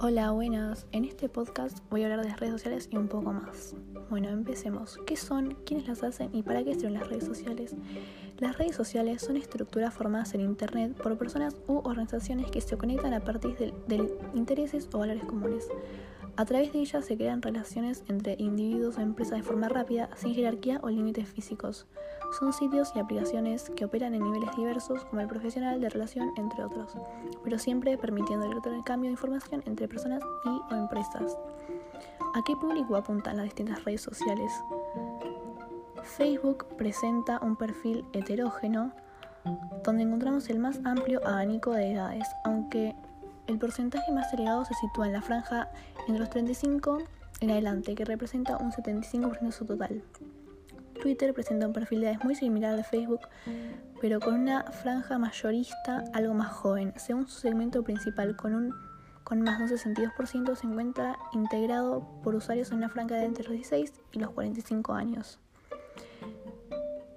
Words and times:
Hola, 0.00 0.30
buenas. 0.30 0.86
En 0.92 1.04
este 1.04 1.28
podcast 1.28 1.78
voy 1.90 2.02
a 2.02 2.04
hablar 2.04 2.22
de 2.22 2.28
las 2.28 2.38
redes 2.38 2.52
sociales 2.52 2.88
y 2.92 2.96
un 2.96 3.08
poco 3.08 3.32
más. 3.32 3.74
Bueno, 4.08 4.28
empecemos. 4.28 4.96
¿Qué 5.08 5.16
son? 5.16 5.56
¿Quiénes 5.66 5.88
las 5.88 6.04
hacen? 6.04 6.30
¿Y 6.32 6.44
para 6.44 6.62
qué 6.62 6.74
sirven 6.74 6.94
las 6.94 7.08
redes 7.08 7.24
sociales? 7.24 7.74
Las 8.38 8.56
redes 8.58 8.76
sociales 8.76 9.22
son 9.22 9.36
estructuras 9.36 9.92
formadas 9.92 10.34
en 10.34 10.42
Internet 10.42 10.96
por 11.02 11.18
personas 11.18 11.56
u 11.66 11.78
organizaciones 11.78 12.48
que 12.48 12.60
se 12.60 12.78
conectan 12.78 13.12
a 13.12 13.24
partir 13.24 13.56
de, 13.56 13.74
de 13.88 14.16
intereses 14.34 14.88
o 14.92 14.98
valores 15.00 15.24
comunes. 15.24 15.66
A 16.38 16.44
través 16.44 16.72
de 16.72 16.78
ellas 16.78 17.04
se 17.04 17.16
crean 17.16 17.42
relaciones 17.42 18.04
entre 18.06 18.36
individuos 18.38 18.96
o 18.96 19.00
empresas 19.00 19.38
de 19.38 19.42
forma 19.42 19.68
rápida, 19.68 20.08
sin 20.14 20.36
jerarquía 20.36 20.78
o 20.84 20.88
límites 20.88 21.26
físicos. 21.26 21.88
Son 22.38 22.52
sitios 22.52 22.92
y 22.94 23.00
aplicaciones 23.00 23.72
que 23.74 23.84
operan 23.84 24.14
en 24.14 24.22
niveles 24.22 24.54
diversos, 24.54 25.04
como 25.06 25.20
el 25.20 25.26
profesional, 25.26 25.80
de 25.80 25.88
relación, 25.88 26.30
entre 26.36 26.62
otros, 26.62 26.96
pero 27.42 27.58
siempre 27.58 27.98
permitiendo 27.98 28.46
el 28.46 28.52
intercambio 28.52 29.08
de 29.08 29.14
información 29.14 29.64
entre 29.66 29.88
personas 29.88 30.22
y 30.44 30.74
empresas. 30.74 31.36
¿A 32.36 32.42
qué 32.46 32.54
público 32.54 32.94
apuntan 32.94 33.38
las 33.38 33.46
distintas 33.46 33.84
redes 33.84 34.02
sociales? 34.02 34.52
Facebook 36.04 36.66
presenta 36.76 37.40
un 37.42 37.56
perfil 37.56 38.04
heterógeno 38.12 38.92
donde 39.82 40.04
encontramos 40.04 40.48
el 40.50 40.60
más 40.60 40.78
amplio 40.84 41.20
abanico 41.26 41.72
de 41.72 41.94
edades, 41.94 42.28
aunque 42.44 42.94
el 43.48 43.58
porcentaje 43.58 44.12
más 44.12 44.32
elevado 44.32 44.64
se 44.64 44.74
sitúa 44.74 45.06
en 45.06 45.14
la 45.14 45.22
franja 45.22 45.68
entre 46.06 46.20
los 46.20 46.30
35 46.30 46.98
en 47.40 47.50
adelante, 47.50 47.94
que 47.94 48.04
representa 48.04 48.58
un 48.58 48.70
75% 48.72 49.40
de 49.40 49.52
su 49.52 49.64
total. 49.64 50.02
Twitter 51.00 51.32
presenta 51.32 51.66
un 51.66 51.72
perfil 51.72 52.00
de 52.00 52.06
edades 52.08 52.24
muy 52.24 52.34
similar 52.34 52.72
al 52.72 52.78
de 52.78 52.84
Facebook, 52.84 53.20
pero 54.00 54.20
con 54.20 54.34
una 54.34 54.64
franja 54.64 55.18
mayorista 55.18 56.04
algo 56.12 56.34
más 56.34 56.52
joven. 56.52 56.92
Según 56.96 57.26
su 57.28 57.40
segmento 57.40 57.82
principal, 57.82 58.36
con, 58.36 58.54
un, 58.54 58.74
con 59.24 59.40
más 59.42 59.58
de 59.58 59.64
un 59.64 59.70
62%, 59.70 60.54
se 60.54 60.66
encuentra 60.66 61.16
integrado 61.32 62.06
por 62.22 62.34
usuarios 62.34 62.70
en 62.70 62.78
una 62.78 62.88
franja 62.88 63.14
de 63.14 63.24
entre 63.24 63.44
los 63.44 63.52
16 63.52 63.92
y 64.12 64.18
los 64.18 64.30
45 64.30 64.92
años. 64.92 65.40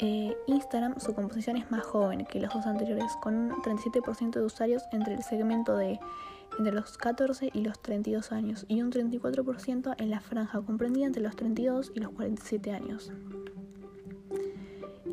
Eh, 0.00 0.36
Instagram, 0.46 1.00
su 1.00 1.12
composición 1.12 1.56
es 1.56 1.70
más 1.70 1.82
joven 1.82 2.24
que 2.24 2.40
los 2.40 2.54
dos 2.54 2.66
anteriores, 2.66 3.16
con 3.20 3.34
un 3.34 3.50
37% 3.62 4.30
de 4.38 4.44
usuarios 4.44 4.84
entre 4.92 5.14
el 5.14 5.22
segmento 5.24 5.76
de 5.76 5.98
entre 6.56 6.72
los 6.72 6.96
14 6.96 7.50
y 7.52 7.62
los 7.62 7.80
32 7.82 8.32
años 8.32 8.64
y 8.68 8.80
un 8.82 8.90
34% 8.90 9.94
en 9.98 10.10
la 10.10 10.20
franja 10.20 10.60
comprendida 10.62 11.06
entre 11.06 11.22
los 11.22 11.36
32 11.36 11.92
y 11.94 12.00
los 12.00 12.12
47 12.12 12.72
años. 12.72 13.12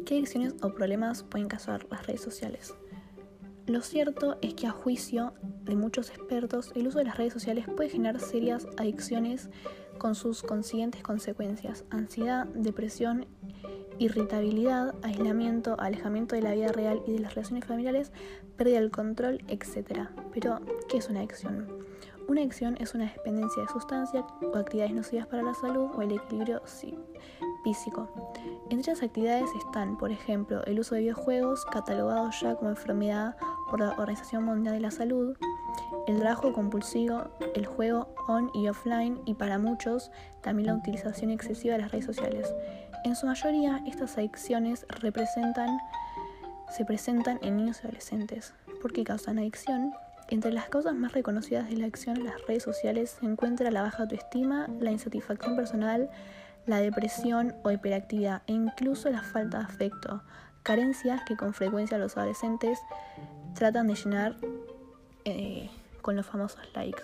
¿Qué 0.06 0.16
adicciones 0.16 0.56
o 0.61 0.69
problemas 0.69 1.23
pueden 1.23 1.47
causar 1.47 1.86
las 1.89 2.06
redes 2.06 2.22
sociales? 2.22 2.75
Lo 3.66 3.81
cierto 3.81 4.38
es 4.41 4.53
que 4.53 4.67
a 4.67 4.72
juicio 4.72 5.33
de 5.63 5.75
muchos 5.75 6.11
expertos, 6.11 6.72
el 6.75 6.88
uso 6.88 7.00
de 7.00 7.06
las 7.06 7.17
redes 7.17 7.33
sociales 7.33 7.66
puede 7.75 7.89
generar 7.89 8.19
serias 8.19 8.67
adicciones 8.78 9.50
con 9.97 10.15
sus 10.15 10.43
consiguientes 10.43 11.01
consecuencias, 11.03 11.85
ansiedad, 11.89 12.45
depresión 12.47 13.25
irritabilidad, 13.97 14.95
aislamiento, 15.03 15.79
alejamiento 15.79 16.35
de 16.35 16.41
la 16.41 16.53
vida 16.53 16.71
real 16.71 17.01
y 17.07 17.13
de 17.13 17.19
las 17.19 17.35
relaciones 17.35 17.65
familiares, 17.65 18.11
pérdida 18.57 18.79
del 18.79 18.91
control, 18.91 19.43
etc. 19.47 20.09
Pero, 20.33 20.59
¿qué 20.89 20.97
es 20.97 21.09
una 21.09 21.19
adicción? 21.19 21.67
Una 22.27 22.41
adicción 22.41 22.75
es 22.79 22.95
una 22.95 23.05
dependencia 23.05 23.61
de 23.61 23.69
sustancias 23.69 24.25
o 24.41 24.57
actividades 24.57 24.93
nocivas 24.93 25.27
para 25.27 25.43
la 25.43 25.53
salud 25.53 25.91
o 25.95 26.01
el 26.01 26.11
equilibrio 26.11 26.61
físico. 27.63 28.09
Entre 28.69 28.91
esas 28.91 29.03
actividades 29.03 29.49
están, 29.55 29.97
por 29.97 30.11
ejemplo, 30.11 30.63
el 30.66 30.79
uso 30.79 30.95
de 30.95 31.01
videojuegos, 31.01 31.66
catalogados 31.66 32.41
ya 32.41 32.55
como 32.55 32.71
enfermedad 32.71 33.38
por 33.69 33.79
la 33.79 33.91
Organización 33.91 34.43
Mundial 34.43 34.73
de 34.73 34.81
la 34.81 34.91
Salud, 34.91 35.38
el 36.08 36.19
trabajo 36.19 36.53
compulsivo, 36.53 37.30
el 37.55 37.66
juego 37.66 38.07
on 38.28 38.51
y 38.53 38.68
offline 38.68 39.22
y 39.25 39.34
para 39.34 39.57
muchos 39.57 40.12
también 40.41 40.68
la 40.68 40.75
utilización 40.75 41.31
excesiva 41.31 41.75
de 41.75 41.81
las 41.81 41.91
redes 41.91 42.06
sociales. 42.06 42.53
En 43.03 43.16
su 43.16 43.25
mayoría, 43.25 43.81
estas 43.85 44.18
adicciones 44.18 44.85
se 46.69 46.85
presentan 46.85 47.40
en 47.41 47.57
niños 47.57 47.79
y 47.81 47.88
adolescentes. 47.88 48.53
¿Por 48.81 48.94
qué 48.94 49.03
causan 49.03 49.40
adicción? 49.40 49.94
Entre 50.29 50.51
las 50.51 50.69
causas 50.69 50.96
más 50.96 51.13
reconocidas 51.13 51.69
de 51.69 51.78
la 51.78 51.84
adicción 51.84 52.17
en 52.17 52.25
las 52.25 52.46
redes 52.47 52.63
sociales 52.63 53.17
se 53.19 53.25
encuentra 53.25 53.69
la 53.69 53.84
baja 53.84 54.03
autoestima, 54.03 54.67
la 54.79 54.91
insatisfacción 54.91 55.56
personal, 55.56 56.09
la 56.66 56.79
depresión 56.79 57.53
o 57.63 57.69
hiperactividad 57.69 58.41
e 58.47 58.53
incluso 58.53 59.09
la 59.12 59.22
falta 59.22 59.59
de 59.59 59.66
afecto, 59.66 60.23
carencias 60.63 61.22
que 61.28 61.38
con 61.38 61.53
frecuencia 61.53 62.00
los 62.00 62.17
adolescentes 62.17 62.79
tratan 63.53 63.88
de 63.88 63.96
llenar 63.96 64.35
eh, 65.25 65.69
con 66.02 66.16
los 66.16 66.25
famosos 66.25 66.59
likes. 66.75 67.03